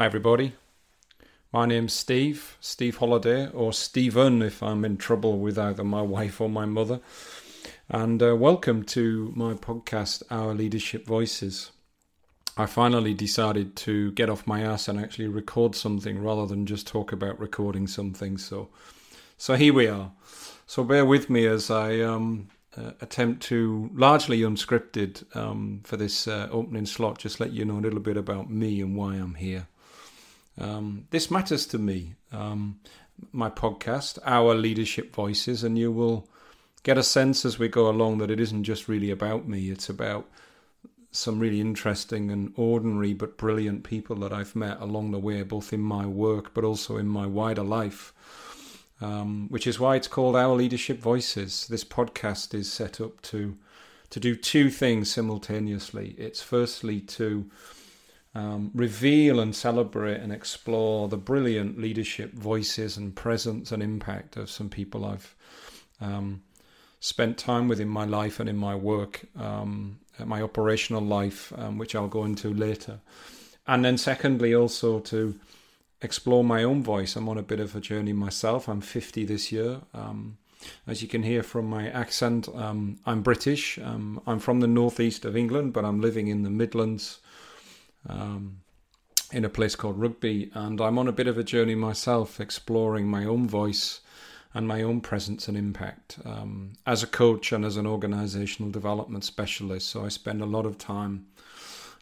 [0.00, 0.54] Hi, everybody.
[1.52, 6.40] My name's Steve, Steve Holiday, or Stephen if I'm in trouble with either my wife
[6.40, 7.00] or my mother.
[7.90, 11.70] And uh, welcome to my podcast, Our Leadership Voices.
[12.56, 16.86] I finally decided to get off my ass and actually record something rather than just
[16.86, 18.38] talk about recording something.
[18.38, 18.70] So,
[19.36, 20.12] so here we are.
[20.66, 26.26] So bear with me as I um, uh, attempt to largely unscripted um, for this
[26.26, 27.18] uh, opening slot.
[27.18, 29.66] Just let you know a little bit about me and why I'm here.
[30.58, 32.14] Um, this matters to me.
[32.32, 32.80] Um,
[33.32, 36.28] my podcast, Our Leadership Voices, and you will
[36.82, 39.88] get a sense as we go along that it isn't just really about me, it's
[39.88, 40.26] about
[41.12, 45.72] some really interesting and ordinary but brilliant people that I've met along the way, both
[45.72, 48.14] in my work but also in my wider life.
[49.02, 51.66] Um, which is why it's called Our Leadership Voices.
[51.68, 53.56] This podcast is set up to
[54.10, 56.14] to do two things simultaneously.
[56.18, 57.48] It's firstly to
[58.34, 64.50] um, reveal and celebrate and explore the brilliant leadership voices and presence and impact of
[64.50, 65.34] some people I've
[66.00, 66.42] um,
[67.00, 71.78] spent time with in my life and in my work, um, my operational life, um,
[71.78, 73.00] which I'll go into later.
[73.66, 75.38] And then, secondly, also to
[76.02, 77.16] explore my own voice.
[77.16, 78.68] I'm on a bit of a journey myself.
[78.68, 79.80] I'm 50 this year.
[79.92, 80.38] Um,
[80.86, 83.78] as you can hear from my accent, um, I'm British.
[83.78, 87.20] I'm from the northeast of England, but I'm living in the Midlands
[88.08, 88.60] um,
[89.32, 93.06] in a place called Rugby, and I'm on a bit of a journey myself, exploring
[93.06, 94.00] my own voice
[94.52, 99.24] and my own presence and impact um, as a coach and as an organizational development
[99.24, 99.88] specialist.
[99.88, 101.26] So I spend a lot of time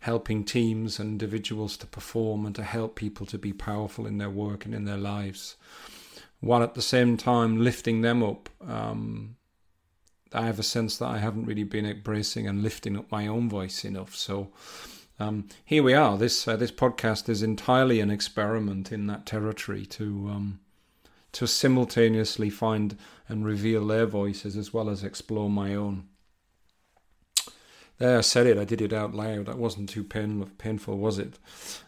[0.00, 4.30] helping teams and individuals to perform and to help people to be powerful in their
[4.30, 5.56] work and in their lives,
[6.40, 8.48] while at the same time lifting them up.
[8.66, 9.36] Um,
[10.32, 13.48] I have a sense that I haven't really been embracing and lifting up my own
[13.48, 14.14] voice enough.
[14.14, 14.48] So
[15.18, 16.16] um, here we are.
[16.16, 20.60] This uh, this podcast is entirely an experiment in that territory to um,
[21.32, 22.96] to simultaneously find
[23.28, 26.08] and reveal their voices as well as explore my own.
[27.98, 28.56] There, I said it.
[28.58, 29.46] I did it out loud.
[29.46, 31.38] That wasn't too pain, painful, was it?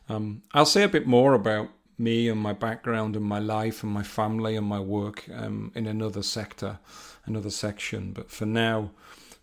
[0.09, 1.69] Um, I'll say a bit more about
[1.99, 5.87] me and my background and my life and my family and my work um, in
[5.87, 6.81] another sector,
[7.27, 8.13] another section.
[8.13, 8.91] But for now,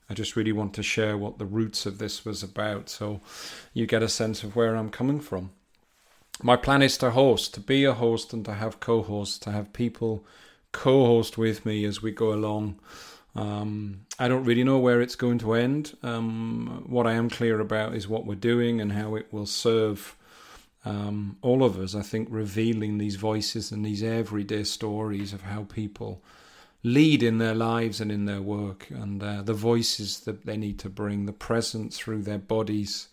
[0.09, 3.21] I just really want to share what the roots of this was about so
[3.73, 5.51] you get a sense of where I'm coming from.
[6.41, 9.51] My plan is to host, to be a host and to have co hosts, to
[9.51, 10.25] have people
[10.71, 12.79] co host with me as we go along.
[13.35, 15.95] Um, I don't really know where it's going to end.
[16.03, 20.15] Um, what I am clear about is what we're doing and how it will serve
[20.85, 21.95] um, all of us.
[21.95, 26.21] I think revealing these voices and these everyday stories of how people
[26.83, 30.79] lead in their lives and in their work, and uh, the voices that they need
[30.79, 33.07] to bring, the presence through their bodies,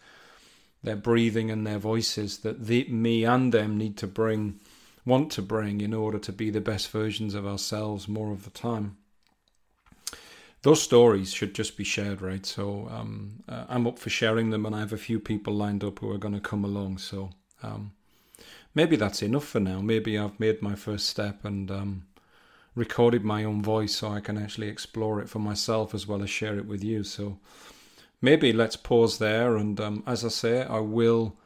[0.82, 4.60] their breathing, and their voices that the, me and them need to bring,
[5.04, 8.50] want to bring in order to be the best versions of ourselves more of the
[8.50, 8.97] time.
[10.62, 12.46] Those stories should just be shared, right?
[12.46, 15.84] So um, uh, I'm up for sharing them, and I have a few people lined
[15.84, 16.98] up who are going to come along.
[16.98, 17.31] So
[17.62, 17.92] um,
[18.75, 19.81] maybe that's enough for now.
[19.82, 22.06] Maybe I've made my first step, and um,
[22.75, 26.31] recorded my own voice so I can actually explore it for myself as well as
[26.31, 27.05] share it with you.
[27.05, 27.39] So
[28.21, 29.57] maybe let's pause there.
[29.57, 31.37] And um, as I say, I will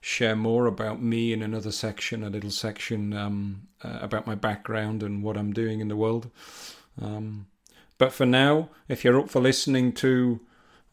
[0.00, 5.02] share more about me in another section, a little section um, uh, about my background
[5.02, 6.30] and what I'm doing in the world.
[7.00, 7.46] Um,
[7.96, 10.40] but for now, if you're up for listening to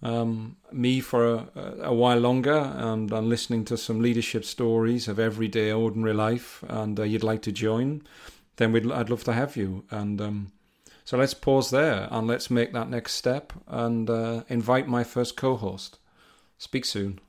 [0.04, 1.48] um, me for a,
[1.84, 7.00] a, while longer and, and listening to some leadership stories of everyday ordinary life, and
[7.00, 8.02] uh, you'd like to join,
[8.62, 9.84] then we'd, I'd love to have you.
[9.90, 10.52] And um,
[11.04, 15.36] so let's pause there and let's make that next step and uh, invite my first
[15.36, 15.98] co host.
[16.58, 17.20] Speak soon.